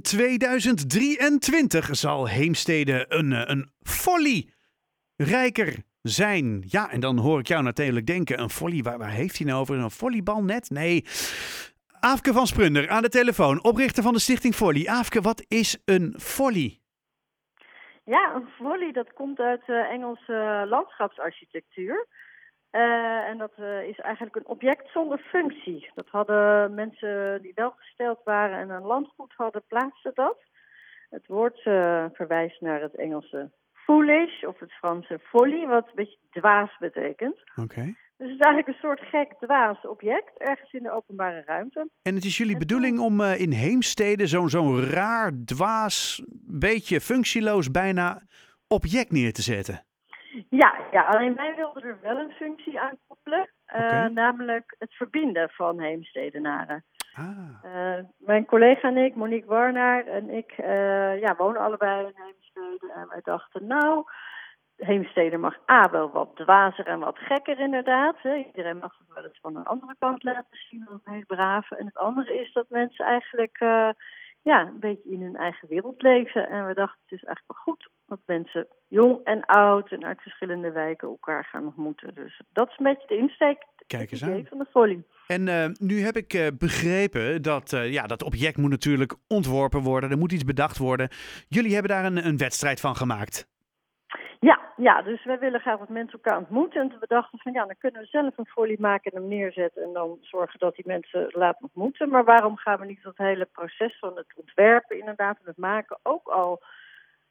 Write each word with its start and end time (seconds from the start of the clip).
In 0.00 0.06
2023 0.06 1.88
zal 1.96 2.28
Heemstede 2.28 3.04
een, 3.08 3.32
eh, 3.32 3.42
een 3.44 3.70
folly 3.82 4.48
rijker 5.16 5.76
zijn. 6.02 6.62
Ja, 6.66 6.90
en 6.90 7.00
dan 7.00 7.18
hoor 7.18 7.38
ik 7.38 7.46
jou 7.46 7.62
natuurlijk 7.62 8.06
denken, 8.06 8.40
een 8.40 8.50
folly, 8.50 8.82
waar, 8.82 9.10
heeft 9.10 9.38
hij 9.38 9.46
nou 9.46 9.60
over? 9.60 9.78
Een 9.78 9.90
volleybal 9.90 10.42
Nee. 10.68 11.04
Aafke 12.00 12.32
van 12.32 12.46
Sprunder 12.46 12.88
aan 12.88 13.02
de 13.02 13.08
telefoon, 13.08 13.62
oprichter 13.62 14.02
van 14.02 14.12
de 14.12 14.18
stichting 14.18 14.54
Folly. 14.54 14.86
Aafke, 14.86 15.20
wat 15.20 15.44
is 15.48 15.82
een 15.84 16.14
folly? 16.18 16.80
Ja, 18.04 18.34
een 18.34 18.48
folly 18.48 18.92
dat 18.92 19.12
komt 19.12 19.38
uit 19.38 19.62
uh, 19.66 19.90
Engelse 19.90 20.66
landschapsarchitectuur. 20.68 22.06
Uh, 22.72 23.28
en 23.28 23.38
dat 23.38 23.52
uh, 23.60 23.82
is 23.82 23.98
eigenlijk 23.98 24.36
een 24.36 24.46
object 24.46 24.90
zonder 24.90 25.18
functie. 25.18 25.90
Dat 25.94 26.08
hadden 26.08 26.74
mensen 26.74 27.42
die 27.42 27.52
welgesteld 27.54 28.20
waren 28.24 28.58
en 28.58 28.70
een 28.70 28.86
landgoed 28.86 29.32
hadden, 29.36 29.62
plaatsten 29.66 30.12
dat. 30.14 30.38
Het 31.10 31.26
woord 31.26 31.64
uh, 31.64 32.04
verwijst 32.12 32.60
naar 32.60 32.80
het 32.80 32.94
Engelse 32.94 33.50
foolish 33.72 34.42
of 34.42 34.58
het 34.58 34.72
Franse 34.72 35.18
folie, 35.22 35.66
wat 35.66 35.86
een 35.86 35.94
beetje 35.94 36.18
dwaas 36.30 36.78
betekent. 36.78 37.36
Oké. 37.56 37.82
Dus 38.16 38.28
het 38.28 38.38
is 38.38 38.46
eigenlijk 38.46 38.68
een 38.68 38.88
soort 38.88 39.00
gek 39.00 39.34
dwaas 39.40 39.86
object, 39.86 40.38
ergens 40.38 40.72
in 40.72 40.82
de 40.82 40.92
openbare 40.92 41.42
ruimte. 41.46 41.88
En 42.02 42.14
het 42.14 42.24
is 42.24 42.36
jullie 42.36 42.58
bedoeling 42.58 42.98
om 42.98 43.20
in 43.20 43.52
Heemstede 43.52 44.26
zo'n 44.26 44.48
zo'n 44.48 44.84
raar, 44.84 45.32
dwaas, 45.44 46.22
beetje 46.46 47.00
functieloos 47.00 47.70
bijna 47.70 48.22
object 48.68 49.10
neer 49.10 49.32
te 49.32 49.42
zetten? 49.42 49.84
Ja, 50.48 50.74
ja, 50.90 51.02
alleen 51.02 51.34
wij 51.34 51.54
wilden 51.54 51.82
er 51.82 51.98
wel 52.02 52.18
een 52.18 52.32
functie 52.32 52.80
aan 52.80 52.98
koppelen. 53.08 53.50
Okay. 53.66 54.04
Uh, 54.04 54.14
namelijk 54.14 54.74
het 54.78 54.94
verbinden 54.94 55.50
van 55.50 55.80
Heemstedenaren. 55.80 56.84
Ah. 57.14 57.26
Uh, 57.64 58.04
mijn 58.18 58.44
collega 58.44 58.88
en 58.88 58.96
ik, 58.96 59.14
Monique 59.14 59.48
Warnaar 59.48 60.06
en 60.06 60.30
ik, 60.30 60.54
uh, 60.58 61.20
ja, 61.20 61.36
wonen 61.36 61.60
allebei 61.60 62.06
in 62.06 62.12
Heemstede. 62.14 62.92
En 62.92 63.08
wij 63.08 63.20
dachten, 63.22 63.66
nou, 63.66 64.04
Heemstede 64.76 65.36
mag 65.36 65.58
A 65.70 65.90
wel 65.90 66.10
wat 66.10 66.36
dwazer 66.36 66.86
en 66.86 66.98
wat 66.98 67.18
gekker 67.18 67.58
inderdaad. 67.58 68.16
Hè. 68.22 68.34
Iedereen 68.34 68.78
mag 68.78 68.98
het 68.98 69.14
wel 69.14 69.24
eens 69.24 69.38
van 69.40 69.56
een 69.56 69.66
andere 69.66 69.94
kant 69.98 70.22
laten 70.22 70.58
zien, 70.68 70.86
dat 70.88 71.00
heel 71.04 71.24
braaf. 71.26 71.70
En 71.70 71.86
het 71.86 71.96
andere 71.96 72.40
is 72.40 72.52
dat 72.52 72.66
mensen 72.68 73.04
eigenlijk 73.04 73.58
ja, 74.42 74.60
een 74.60 74.80
beetje 74.80 75.10
in 75.10 75.22
hun 75.22 75.36
eigen 75.36 75.68
wereld 75.68 76.02
leven. 76.02 76.48
En 76.48 76.66
we 76.66 76.74
dachten, 76.74 77.00
het 77.02 77.18
is 77.18 77.24
eigenlijk 77.24 77.46
wel 77.46 77.74
goed 77.74 77.79
dat 78.10 78.20
mensen 78.26 78.66
jong 78.88 79.20
en 79.24 79.44
oud 79.44 79.90
en 79.90 80.04
uit 80.04 80.22
verschillende 80.22 80.70
wijken 80.70 81.08
elkaar 81.08 81.44
gaan 81.44 81.66
ontmoeten. 81.66 82.14
Dus 82.14 82.40
dat 82.52 82.68
is 82.68 82.78
een 82.78 82.84
beetje 82.84 83.06
de 83.06 83.16
insteek 83.16 83.58
Kijk 83.86 84.10
eens 84.10 84.24
aan. 84.24 84.46
van 84.48 84.58
de 84.58 84.66
folie. 84.70 85.04
En 85.26 85.46
uh, 85.46 85.66
nu 85.66 86.00
heb 86.00 86.16
ik 86.16 86.34
uh, 86.34 86.46
begrepen 86.58 87.42
dat 87.42 87.72
uh, 87.72 87.92
ja, 87.92 88.06
dat 88.06 88.22
object 88.22 88.56
moet 88.56 88.70
natuurlijk 88.70 89.14
ontworpen 89.28 89.80
worden. 89.80 90.10
Er 90.10 90.18
moet 90.18 90.32
iets 90.32 90.44
bedacht 90.44 90.78
worden. 90.78 91.08
Jullie 91.48 91.72
hebben 91.72 91.90
daar 91.90 92.04
een, 92.04 92.26
een 92.26 92.36
wedstrijd 92.36 92.80
van 92.80 92.96
gemaakt. 92.96 93.48
Ja, 94.40 94.60
ja, 94.76 95.02
dus 95.02 95.24
wij 95.24 95.38
willen 95.38 95.60
graag 95.60 95.78
wat 95.78 95.88
mensen 95.88 96.20
elkaar 96.22 96.38
ontmoeten. 96.38 96.80
En 96.80 96.98
we 97.00 97.06
dachten 97.06 97.38
van 97.38 97.52
ja, 97.52 97.64
dan 97.64 97.76
kunnen 97.78 98.00
we 98.00 98.06
zelf 98.06 98.38
een 98.38 98.46
folie 98.46 98.80
maken 98.80 99.12
en 99.12 99.20
hem 99.20 99.28
neerzetten. 99.28 99.82
En 99.82 99.92
dan 99.92 100.18
zorgen 100.20 100.58
dat 100.58 100.74
die 100.74 100.86
mensen 100.86 101.28
laten 101.32 101.62
ontmoeten. 101.62 102.08
Maar 102.08 102.24
waarom 102.24 102.56
gaan 102.56 102.80
we 102.80 102.86
niet 102.86 103.02
dat 103.02 103.16
hele 103.16 103.48
proces 103.52 103.98
van 103.98 104.16
het 104.16 104.32
ontwerpen 104.34 104.98
inderdaad 104.98 105.38
en 105.38 105.46
het 105.46 105.56
maken 105.56 105.98
ook 106.02 106.28
al 106.28 106.62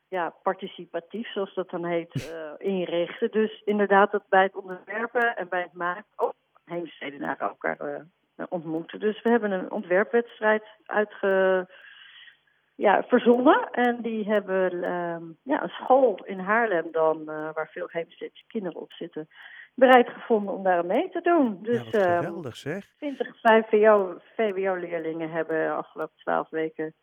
ja, 0.10 0.34
participatief, 0.44 1.32
zoals 1.32 1.54
dat 1.54 1.70
dan 1.70 1.86
heet, 1.86 2.32
uh, 2.32 2.68
inrichten. 2.68 3.32
Dus 3.32 3.62
inderdaad 3.66 4.12
dat 4.12 4.24
bij 4.30 4.44
het 4.44 4.56
ontwerpen 4.56 5.36
en 5.36 5.50
bij 5.50 5.62
het 5.62 5.74
maken 5.74 6.06
ook 6.16 6.34
heemstedenaren 6.66 7.48
elkaar 7.48 7.78
uh, 7.82 8.46
ontmoeten. 8.50 9.00
Dus 9.00 9.22
we 9.22 9.30
hebben 9.30 9.52
een 9.52 9.72
ontwerpwedstrijd 9.72 10.64
uitge 10.86 11.68
ja, 12.76 13.04
verzonnen. 13.04 13.70
En 13.72 14.02
die 14.02 14.26
hebben 14.30 14.74
uh, 14.74 15.18
ja, 15.44 15.64
een 15.64 15.70
school 15.70 16.20
in 16.24 16.40
Haarlem 16.40 16.92
dan, 16.92 17.20
uh, 17.20 17.50
waar 17.54 17.70
veel 17.72 17.88
Heemstedse 17.92 18.44
kinderen 18.48 18.82
op 18.82 18.92
zitten, 18.92 19.28
bereid 19.74 20.10
gevonden 20.10 20.54
om 20.54 20.64
daar 20.64 20.86
mee 20.86 21.10
te 21.10 21.22
doen. 21.22 21.60
Dus 21.62 21.90
ja, 21.90 22.18
geweldig 22.18 22.56
zeg. 22.56 22.94
20 22.98 23.40
VWO, 23.42 24.18
VWO-leerlingen 24.36 25.32
hebben 25.32 25.76
afgelopen 25.76 26.18
twaalf 26.18 26.50
weken 26.50 26.94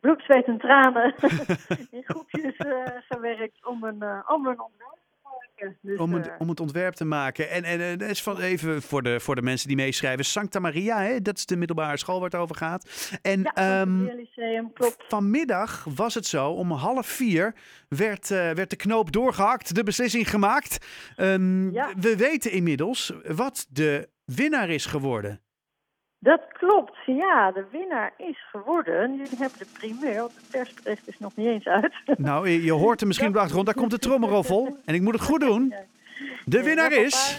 bloed, 0.00 0.22
zweet 0.22 0.46
en 0.46 0.58
tranen 0.58 1.14
in 1.90 2.02
groepjes 2.04 2.58
uh, 2.58 2.82
gewerkt 3.08 3.66
om 3.66 3.84
een, 3.84 4.02
uh, 4.02 4.20
om 4.26 4.46
een 4.46 4.60
ontwerp 4.60 4.98
dus, 5.82 5.98
om, 5.98 6.12
het, 6.12 6.30
om 6.38 6.48
het 6.48 6.60
ontwerp 6.60 6.94
te 6.94 7.04
maken. 7.04 7.50
En, 7.50 7.64
en, 7.64 7.80
en 7.80 7.98
is 8.00 8.22
van 8.22 8.40
even 8.40 8.82
voor 8.82 9.02
de, 9.02 9.20
voor 9.20 9.34
de 9.34 9.42
mensen 9.42 9.68
die 9.68 9.76
meeschrijven. 9.76 10.24
Sancta 10.24 10.58
Maria, 10.60 11.00
hè? 11.00 11.22
dat 11.22 11.36
is 11.36 11.46
de 11.46 11.56
middelbare 11.56 11.96
school 11.96 12.20
waar 12.20 12.30
het 12.30 12.40
over 12.40 12.56
gaat. 12.56 13.10
En 13.22 13.50
ja, 13.54 13.80
um, 13.80 14.04
lyceum, 14.04 14.72
klopt. 14.72 15.04
vanmiddag 15.08 15.86
was 15.94 16.14
het 16.14 16.26
zo, 16.26 16.50
om 16.50 16.70
half 16.70 17.06
vier 17.06 17.54
werd, 17.88 18.30
uh, 18.30 18.50
werd 18.50 18.70
de 18.70 18.76
knoop 18.76 19.12
doorgehakt, 19.12 19.74
de 19.74 19.82
beslissing 19.82 20.30
gemaakt. 20.30 20.86
Um, 21.16 21.72
ja. 21.72 21.92
We 22.00 22.16
weten 22.16 22.50
inmiddels 22.50 23.12
wat 23.26 23.66
de 23.70 24.08
winnaar 24.24 24.68
is 24.68 24.86
geworden. 24.86 25.40
Dat 26.20 26.40
klopt, 26.52 26.96
ja. 27.06 27.52
De 27.52 27.64
winnaar 27.72 28.12
is 28.16 28.48
geworden. 28.50 29.16
Jullie 29.16 29.38
hebben 29.38 29.58
de 29.58 29.66
primeur, 29.72 30.16
want 30.16 30.34
het 30.34 30.50
persbericht 30.50 31.08
is 31.08 31.18
nog 31.18 31.36
niet 31.36 31.46
eens 31.46 31.66
uit. 31.66 31.92
Nou, 32.16 32.48
je 32.48 32.72
hoort 32.72 32.98
hem 32.98 33.08
misschien 33.08 33.28
op 33.28 33.34
de 33.34 33.38
achtergrond. 33.38 33.66
Daar 33.66 33.76
komt 33.76 33.90
de 33.90 33.98
trommelrol 33.98 34.42
vol. 34.42 34.76
En 34.84 34.94
ik 34.94 35.00
moet 35.00 35.12
het 35.12 35.22
goed 35.22 35.40
doen. 35.40 35.74
De 36.44 36.62
winnaar 36.62 36.92
is... 36.92 37.38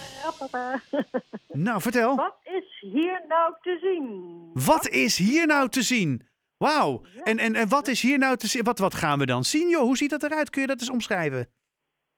Nou, 1.47 1.81
vertel. 1.81 2.15
Wat 2.15 2.35
is 2.43 2.79
hier 2.91 3.21
nou 3.27 3.53
te 3.61 3.77
zien? 3.81 4.49
Wat 4.65 4.87
is 4.87 5.17
hier 5.17 5.47
nou 5.47 5.69
te 5.69 5.81
zien? 5.81 6.27
Wauw. 6.57 7.01
En, 7.23 7.37
en, 7.37 7.55
en 7.55 7.69
wat 7.69 7.87
is 7.87 8.01
hier 8.01 8.17
nou 8.17 8.35
te 8.37 8.47
zien? 8.47 8.63
Wat, 8.63 8.79
wat 8.79 8.93
gaan 8.93 9.19
we 9.19 9.25
dan 9.25 9.43
zien, 9.43 9.69
joh? 9.69 9.81
Hoe 9.81 9.97
ziet 9.97 10.09
dat 10.09 10.23
eruit? 10.23 10.49
Kun 10.49 10.61
je 10.61 10.67
dat 10.67 10.79
eens 10.79 10.89
omschrijven? 10.89 11.49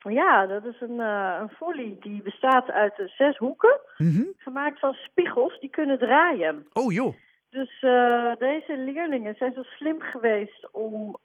Ja, 0.09 0.45
dat 0.45 0.66
is 0.66 0.81
een, 0.81 1.00
uh, 1.00 1.38
een 1.39 1.50
folie 1.50 1.97
die 2.00 2.22
bestaat 2.22 2.69
uit 2.69 3.00
uh, 3.00 3.07
zes 3.07 3.38
hoeken, 3.38 3.79
mm 3.97 4.12
-hmm. 4.16 4.34
gemaakt 4.38 4.79
van 4.79 4.94
spiegels 4.94 5.59
die 5.59 5.69
kunnen 5.69 6.00
draaien. 6.00 6.67
Oh 6.73 6.94
joh. 6.94 7.13
Dus 7.50 7.81
uh, 7.81 8.35
deze 8.38 8.78
leerlingen 8.78 9.35
zijn 9.35 9.53
zo 9.53 9.63
slim 9.63 10.01
geweest 10.01 10.69
om 10.72 11.17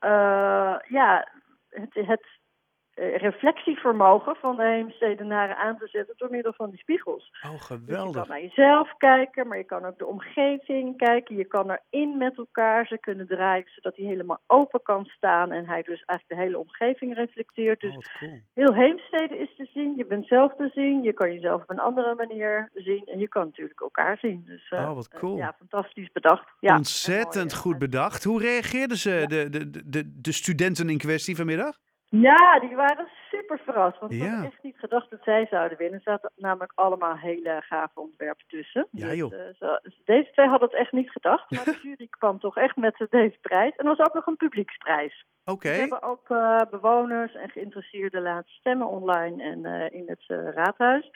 ja, 0.89 1.29
het, 1.69 1.95
het 1.95 2.27
reflectievermogen 2.97 4.37
van 4.37 4.57
de 4.57 4.63
heemstedenaren 4.63 5.57
aan 5.57 5.79
te 5.79 5.87
zetten 5.87 6.15
door 6.17 6.31
middel 6.31 6.53
van 6.53 6.71
die 6.71 6.79
spiegels. 6.79 7.33
Oh, 7.45 7.61
geweldig. 7.61 8.05
Dus 8.05 8.07
je 8.07 8.19
kan 8.19 8.29
naar 8.29 8.43
jezelf 8.43 8.95
kijken, 8.97 9.49
maar 9.49 9.59
je 9.59 9.65
kan 9.65 9.85
ook 9.85 9.99
de 9.99 10.07
omgeving 10.07 10.97
kijken. 10.97 11.37
Je 11.37 11.45
kan 11.45 11.71
erin 11.71 12.17
met 12.17 12.37
elkaar. 12.37 12.87
Ze 12.87 12.99
kunnen 12.99 13.27
draaien 13.27 13.65
zodat 13.67 13.97
hij 13.97 14.07
helemaal 14.07 14.41
open 14.47 14.83
kan 14.83 15.05
staan 15.05 15.53
en 15.53 15.67
hij 15.67 15.83
dus 15.83 16.05
eigenlijk 16.05 16.29
de 16.29 16.47
hele 16.47 16.59
omgeving 16.59 17.15
reflecteert. 17.15 17.81
Dus 17.81 17.97
oh, 17.97 18.19
cool. 18.19 18.41
heel 18.55 18.75
heemstede 18.75 19.39
is 19.39 19.57
te 19.57 19.69
zien. 19.75 19.97
Je 19.97 20.07
bent 20.07 20.27
zelf 20.27 20.55
te 20.57 20.71
zien. 20.75 21.03
Je 21.03 21.13
kan 21.13 21.33
jezelf 21.33 21.63
op 21.63 21.71
een 21.71 21.79
andere 21.79 22.15
manier 22.15 22.71
zien 22.75 23.05
en 23.07 23.19
je 23.19 23.29
kan 23.29 23.45
natuurlijk 23.45 23.81
elkaar 23.81 24.19
zien. 24.19 24.43
Dus 24.47 24.71
uh, 24.71 24.81
oh, 24.81 24.95
wat 24.95 25.09
cool. 25.09 25.37
ja, 25.37 25.55
fantastisch 25.59 26.13
bedacht. 26.13 26.49
Ja, 26.61 26.77
Ontzettend 26.77 27.53
mooi, 27.53 27.63
goed 27.63 27.79
bedacht. 27.79 28.25
Hoe 28.25 28.41
reageerden 28.41 28.97
ze, 28.97 29.11
ja. 29.11 29.27
de, 29.27 29.51
de, 29.51 29.91
de, 29.91 30.21
de 30.21 30.33
studenten 30.33 30.89
in 30.89 30.99
kwestie 30.99 31.37
vanmiddag? 31.37 31.79
Ja, 32.21 32.61
die 32.61 32.77
waren 32.77 33.09
super 33.31 33.59
verrast. 33.65 33.99
Want 33.99 34.13
ik 34.13 34.23
ja. 34.23 34.35
had 34.35 34.45
echt 34.45 34.63
niet 34.63 34.79
gedacht 34.79 35.11
dat 35.11 35.23
zij 35.23 35.47
zouden 35.51 35.79
winnen. 35.79 35.97
Er 35.97 36.13
zaten 36.13 36.33
namelijk 36.37 36.73
allemaal 36.75 37.17
hele 37.17 37.63
gave 37.69 38.01
ontwerpen 38.01 38.45
tussen. 38.47 38.89
Ja, 38.91 39.13
joh. 39.13 39.31
Dus, 39.31 39.61
uh, 39.61 39.69
zo, 39.69 39.79
deze 40.05 40.31
twee 40.33 40.49
hadden 40.49 40.69
het 40.69 40.79
echt 40.79 40.93
niet 40.93 41.11
gedacht. 41.11 41.51
Maar 41.51 41.65
de 41.65 41.79
jury 41.83 42.07
kwam 42.11 42.39
toch 42.39 42.57
echt 42.57 42.77
met 42.77 43.07
deze 43.11 43.39
prijs. 43.41 43.77
En 43.77 43.87
er 43.87 43.97
was 43.97 44.07
ook 44.07 44.15
nog 44.15 44.27
een 44.27 44.37
publieksprijs. 44.37 45.27
Oké. 45.45 45.53
Okay. 45.53 45.73
We 45.73 45.79
hebben 45.79 46.03
ook 46.03 46.29
uh, 46.29 46.61
bewoners 46.71 47.35
en 47.35 47.51
geïnteresseerden 47.51 48.23
laten 48.23 48.51
stemmen 48.51 48.89
online 48.89 49.43
en 49.43 49.59
uh, 49.59 50.01
in 50.01 50.05
het 50.07 50.25
raadhuis. 50.55 51.11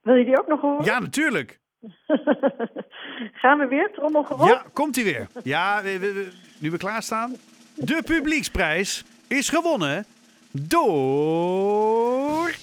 Wil 0.00 0.14
je 0.14 0.24
die 0.24 0.38
ook 0.38 0.46
nog 0.46 0.60
horen? 0.60 0.84
Ja, 0.84 0.98
natuurlijk. 0.98 1.60
Gaan 3.42 3.58
we 3.58 3.66
weer, 3.68 3.90
trommelgeroffel? 3.92 4.46
Ja, 4.46 4.64
komt 4.72 4.94
hij 4.94 5.04
weer. 5.04 5.26
Ja, 5.42 5.82
we, 5.82 5.98
we, 5.98 6.12
we, 6.12 6.32
nu 6.60 6.70
we 6.70 6.76
klaarstaan. 6.76 7.32
De 7.76 8.02
publieksprijs 8.04 9.04
is 9.28 9.48
gewonnen 9.48 10.04
door... 10.52 12.54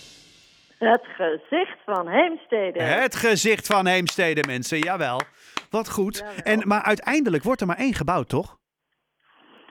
Het 0.78 1.06
gezicht 1.06 1.78
van 1.86 2.08
Heemstede. 2.08 2.82
Het 2.82 3.16
gezicht 3.16 3.68
van 3.68 3.88
Heemstede, 3.88 4.44
mensen. 4.48 4.78
Jawel. 4.78 5.22
Wat 5.70 5.90
goed. 5.90 6.18
Jawel. 6.18 6.36
En, 6.44 6.68
maar 6.68 6.82
uiteindelijk 6.82 7.44
wordt 7.44 7.62
er 7.62 7.68
maar 7.68 7.78
één 7.78 7.94
gebouwd, 7.94 8.30
toch? 8.30 8.58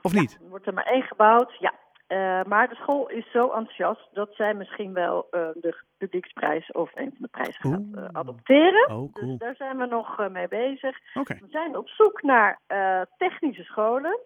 Of 0.01 0.13
niet? 0.13 0.37
Er 0.41 0.49
wordt 0.49 0.67
er 0.67 0.73
maar 0.73 0.85
één 0.85 1.03
gebouwd, 1.03 1.55
ja. 1.59 1.73
Uh, 2.07 2.43
maar 2.43 2.69
de 2.69 2.75
school 2.75 3.09
is 3.09 3.31
zo 3.31 3.39
enthousiast 3.39 4.09
dat 4.13 4.29
zij 4.33 4.53
misschien 4.53 4.93
wel 4.93 5.27
uh, 5.31 5.41
de 5.53 5.83
publieksprijs 5.97 6.71
of 6.71 6.91
een 6.95 7.09
van 7.09 7.17
de 7.19 7.27
prijzen 7.27 7.61
gaat 7.61 7.81
uh, 7.95 8.05
adopteren. 8.11 8.89
Oh, 8.89 9.13
cool. 9.13 9.13
Dus 9.13 9.37
daar 9.37 9.55
zijn 9.55 9.77
we 9.77 9.85
nog 9.85 10.29
mee 10.29 10.47
bezig. 10.47 10.97
Okay. 11.13 11.37
We 11.41 11.47
zijn 11.49 11.77
op 11.77 11.89
zoek 11.89 12.21
naar 12.21 12.59
technische 13.17 13.63
scholen. 13.63 14.19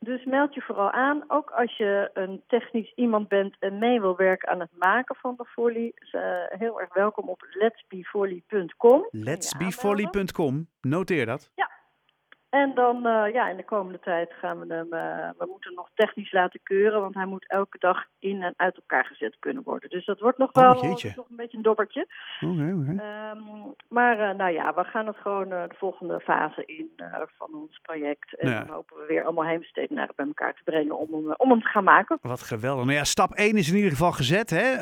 Dus 0.00 0.24
meld 0.24 0.54
je 0.54 0.60
vooral 0.60 0.90
aan, 0.90 1.24
ook 1.28 1.50
als 1.50 1.76
je 1.76 2.10
een 2.14 2.42
technisch 2.46 2.92
iemand 2.94 3.28
bent 3.28 3.56
en 3.58 3.78
mee 3.78 4.00
wil 4.00 4.16
werken 4.16 4.48
aan 4.48 4.60
het 4.60 4.70
maken 4.78 5.16
van 5.16 5.34
de 5.36 5.44
folie. 5.44 5.92
Is, 5.94 6.12
uh, 6.12 6.22
heel 6.48 6.80
erg 6.80 6.94
welkom 6.94 7.28
op 7.28 7.46
letsbefolie.com. 7.50 9.08
Letsbefolie.com, 9.10 10.68
noteer 10.80 11.26
dat. 11.26 11.50
En 12.50 12.74
dan, 12.74 12.96
uh, 12.96 13.32
ja, 13.32 13.48
in 13.48 13.56
de 13.56 13.64
komende 13.64 14.00
tijd 14.00 14.32
gaan 14.40 14.58
we 14.58 14.74
hem, 14.74 14.86
uh, 14.90 15.28
we 15.38 15.46
moeten 15.46 15.70
hem 15.70 15.74
nog 15.74 15.88
technisch 15.94 16.32
laten 16.32 16.60
keuren, 16.62 17.00
want 17.00 17.14
hij 17.14 17.26
moet 17.26 17.48
elke 17.48 17.78
dag 17.78 18.04
in 18.18 18.42
en 18.42 18.54
uit 18.56 18.76
elkaar 18.76 19.04
gezet 19.04 19.36
kunnen 19.38 19.62
worden. 19.62 19.90
Dus 19.90 20.04
dat 20.04 20.20
wordt 20.20 20.38
nog 20.38 20.52
wel 20.52 20.74
oh, 20.74 20.82
nog 20.82 21.02
een 21.30 21.36
beetje 21.36 21.56
een 21.56 21.62
dobbertje. 21.62 22.06
Okay, 22.40 22.72
okay. 22.72 23.30
Um, 23.30 23.74
maar 23.88 24.18
uh, 24.18 24.36
nou 24.36 24.52
ja, 24.52 24.74
we 24.74 24.84
gaan 24.84 25.06
het 25.06 25.16
gewoon 25.16 25.48
de 25.48 25.74
volgende 25.78 26.20
fase 26.20 26.62
in 26.66 26.90
van 27.38 27.48
ons 27.54 27.78
project. 27.82 28.36
En 28.38 28.50
Ja. 28.50 28.58
dan 28.64 28.74
hopen 28.74 28.96
we 28.96 29.04
weer 29.08 29.24
allemaal 29.24 29.44
heemstedenaren 29.44 30.12
bij 30.16 30.26
elkaar 30.26 30.54
te 30.54 30.62
brengen 30.64 30.98
om 30.98 31.12
hem, 31.12 31.34
om 31.36 31.50
hem 31.50 31.60
te 31.60 31.68
gaan 31.68 31.84
maken. 31.84 32.18
Wat 32.22 32.42
geweldig. 32.42 32.84
Nou 32.84 32.96
ja, 32.96 33.04
stap 33.04 33.32
1 33.32 33.56
is 33.56 33.68
in 33.68 33.76
ieder 33.76 33.90
geval 33.90 34.12
gezet. 34.12 34.50
Hè? 34.50 34.72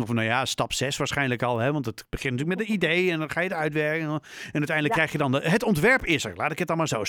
Of 0.00 0.12
nou 0.12 0.26
ja, 0.26 0.44
stap 0.44 0.72
6 0.72 0.96
waarschijnlijk 0.96 1.42
al. 1.42 1.58
Hè? 1.58 1.72
Want 1.72 1.86
het 1.86 2.06
begint 2.10 2.32
natuurlijk 2.32 2.58
met 2.58 2.68
een 2.68 2.74
idee 2.74 3.10
en 3.10 3.18
dan 3.18 3.30
ga 3.30 3.40
je 3.40 3.48
het 3.48 3.56
uitwerken. 3.56 4.08
En 4.08 4.20
uiteindelijk 4.52 4.86
Ja. 4.88 4.94
krijg 4.94 5.12
je 5.12 5.18
dan... 5.18 5.32
De, 5.32 5.48
het 5.50 5.62
ontwerp 5.62 6.04
is 6.04 6.24
er. 6.24 6.36
Laat 6.36 6.52
ik 6.52 6.58
het 6.58 6.68
dan 6.68 6.76
maar 6.76 6.88
zo 6.88 7.04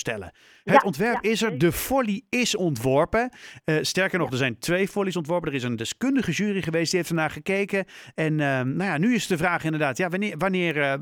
Het 0.64 0.84
ontwerp 0.84 1.24
ja, 1.24 1.30
is 1.30 1.42
er. 1.42 1.58
De 1.58 1.72
folly 1.72 2.22
is 2.30 2.56
ontworpen. 2.56 3.30
Uh, 3.66 3.78
sterker 3.82 4.20
nog, 4.20 4.32
er 4.32 4.38
zijn 4.38 4.60
twee 4.60 4.88
follies 4.88 5.16
ontworpen. 5.16 5.50
Er 5.50 5.56
is 5.56 5.64
een 5.64 5.76
deskundige 5.76 6.32
jury 6.32 6.62
geweest 6.62 6.90
die 6.90 7.00
heeft 7.00 7.12
ernaar 7.12 7.30
gekeken. 7.30 7.86
En 8.16 8.32
uh, 8.32 8.38
nou 8.62 8.84
ja, 8.84 8.98
nu 8.98 9.14
is 9.14 9.28
de 9.28 9.38
vraag 9.38 9.64
inderdaad... 9.64 9.98
Ja, 9.98 10.10
wanneer... 10.10 10.38
wanneer 10.38 10.78
uh, 10.78 10.94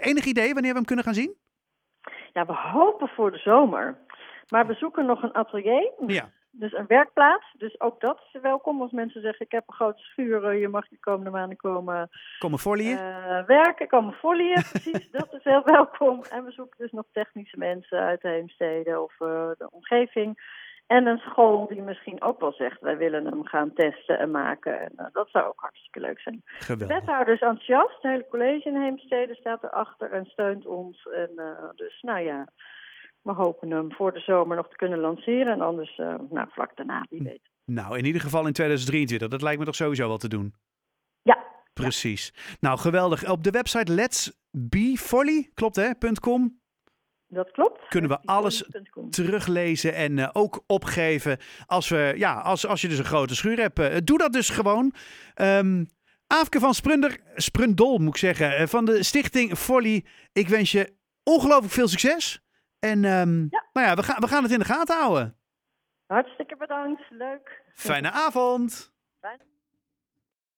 enig 0.00 0.24
idee 0.24 0.52
wanneer 0.52 0.70
we 0.70 0.76
hem 0.76 0.86
kunnen 0.86 1.04
gaan 1.04 1.14
zien? 1.14 1.34
Ja, 2.32 2.46
we 2.46 2.52
hopen 2.52 3.08
voor 3.08 3.30
de 3.30 3.38
zomer. 3.38 3.98
Maar 4.48 4.66
we 4.66 4.74
zoeken 4.74 5.06
nog 5.06 5.22
een 5.22 5.34
atelier. 5.34 5.92
Ja. 6.06 6.30
Dus 6.54 6.72
een 6.72 6.86
werkplaats. 6.86 7.54
Dus 7.58 7.80
ook 7.80 8.00
dat 8.00 8.20
is 8.32 8.40
welkom 8.40 8.80
als 8.82 8.90
mensen 8.90 9.20
zeggen: 9.20 9.46
Ik 9.46 9.52
heb 9.52 9.64
een 9.66 9.74
grote 9.74 10.02
schuur, 10.02 10.44
eh, 10.44 10.60
je 10.60 10.68
mag 10.68 10.88
de 10.88 10.98
komende 11.00 11.30
maanden 11.30 11.56
komen 11.56 12.10
Komen 12.38 12.58
folieën? 12.58 12.98
uh, 12.98 13.44
werken, 13.46 13.88
komen. 13.88 14.16
Precies, 14.72 15.10
dat 15.10 15.32
is 15.32 15.44
heel 15.44 15.62
welkom. 15.64 16.22
En 16.30 16.44
we 16.44 16.50
zoeken 16.50 16.78
dus 16.78 16.92
nog 16.92 17.04
technische 17.12 17.58
mensen 17.58 17.98
uit 17.98 18.20
de 18.20 18.28
heemsteden 18.28 19.02
of 19.02 19.12
uh, 19.20 19.50
de 19.58 19.68
omgeving. 19.70 20.60
En 20.86 21.06
een 21.06 21.18
school 21.18 21.66
die 21.66 21.82
misschien 21.82 22.22
ook 22.22 22.40
wel 22.40 22.52
zegt: 22.52 22.80
Wij 22.80 22.96
willen 22.96 23.24
hem 23.24 23.46
gaan 23.46 23.72
testen 23.72 24.18
en 24.18 24.30
maken. 24.30 24.80
En 24.80 24.92
uh, 24.96 25.06
dat 25.12 25.28
zou 25.28 25.46
ook 25.46 25.60
hartstikke 25.60 26.00
leuk 26.00 26.20
zijn. 26.20 26.42
Geweldig. 26.44 26.88
De 26.88 26.94
wethouder 26.94 27.34
is 27.34 27.40
enthousiast. 27.40 27.94
Het 27.94 28.02
hele 28.02 28.26
college 28.30 28.68
in 28.68 28.80
Heemstede 28.80 29.34
staat 29.34 29.62
erachter 29.62 30.12
en 30.12 30.24
steunt 30.24 30.66
ons. 30.66 31.08
En 31.12 31.30
dus, 31.74 32.02
nou 32.02 32.20
ja. 32.20 32.46
We 33.22 33.32
hopen 33.32 33.70
hem 33.70 33.92
voor 33.92 34.12
de 34.12 34.20
zomer 34.20 34.56
nog 34.56 34.68
te 34.68 34.76
kunnen 34.76 34.98
lanceren. 34.98 35.52
En 35.52 35.60
anders 35.60 35.98
uh, 35.98 36.14
nou, 36.30 36.48
vlak 36.50 36.76
daarna, 36.76 37.06
wie 37.10 37.22
weet. 37.22 37.50
Nou, 37.64 37.98
in 37.98 38.04
ieder 38.04 38.20
geval 38.20 38.46
in 38.46 38.52
2023. 38.52 39.28
Dat 39.28 39.42
lijkt 39.42 39.58
me 39.58 39.64
toch 39.64 39.74
sowieso 39.74 40.08
wel 40.08 40.16
te 40.16 40.28
doen. 40.28 40.54
Ja. 41.22 41.38
Precies. 41.72 42.32
Ja. 42.34 42.56
Nou, 42.60 42.78
geweldig. 42.78 43.30
Op 43.30 43.44
de 43.44 43.50
website 43.50 43.92
letsbefolly, 43.92 45.50
klopt 45.54 45.76
hè, 45.76 45.90
.com. 46.20 46.60
Dat 47.26 47.50
klopt. 47.50 47.88
Kunnen 47.88 48.10
we 48.10 48.18
alles 48.24 48.70
teruglezen 49.10 49.94
en 49.94 50.18
uh, 50.18 50.28
ook 50.32 50.62
opgeven 50.66 51.38
als, 51.66 51.88
we, 51.88 52.12
ja, 52.16 52.40
als, 52.40 52.66
als 52.66 52.80
je 52.80 52.88
dus 52.88 52.98
een 52.98 53.04
grote 53.04 53.34
schuur 53.34 53.58
hebt. 53.58 53.78
Uh, 53.78 53.96
doe 54.04 54.18
dat 54.18 54.32
dus 54.32 54.48
gewoon. 54.48 54.94
Um, 55.34 55.86
Aafke 56.26 56.60
van 56.60 56.74
Sprunder, 56.74 57.20
Sprundol 57.34 57.98
moet 57.98 58.08
ik 58.08 58.16
zeggen, 58.16 58.68
van 58.68 58.84
de 58.84 59.02
stichting 59.02 59.58
Folly. 59.58 60.04
Ik 60.32 60.48
wens 60.48 60.72
je 60.72 60.92
ongelooflijk 61.22 61.72
veel 61.72 61.88
succes. 61.88 62.41
En 62.82 63.04
um, 63.04 63.46
ja. 63.50 63.64
nou 63.72 63.86
ja, 63.86 63.94
we 63.94 64.02
gaan, 64.02 64.20
we 64.20 64.28
gaan 64.28 64.42
het 64.42 64.52
in 64.52 64.58
de 64.58 64.64
gaten 64.64 64.96
houden. 64.96 65.36
Hartstikke 66.06 66.56
bedankt. 66.56 67.02
Leuk. 67.10 67.62
Fijne 67.74 68.10
avond. 68.10 68.92